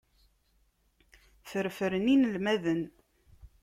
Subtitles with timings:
[1.43, 2.81] Ffṛefṛen inelmaden.